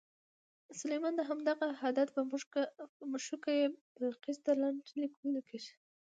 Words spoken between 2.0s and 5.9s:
په مښوکه کې بلقیس ته لنډ لیک ولېږه.